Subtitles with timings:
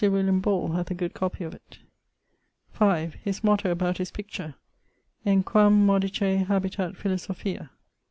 [0.03, 1.77] William Ball hath a good copie of it.
[3.23, 4.55] His motto about his picture:
[5.27, 7.69] En quam modicè habitat philosophia.